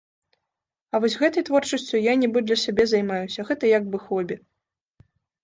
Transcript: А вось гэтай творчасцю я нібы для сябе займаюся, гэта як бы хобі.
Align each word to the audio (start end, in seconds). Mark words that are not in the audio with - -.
А 0.95 1.01
вось 1.03 1.17
гэтай 1.23 1.45
творчасцю 1.49 2.01
я 2.05 2.13
нібы 2.23 2.39
для 2.47 2.57
сябе 2.63 2.83
займаюся, 2.93 3.47
гэта 3.53 3.63
як 3.77 3.83
бы 3.93 3.97
хобі. 4.09 4.35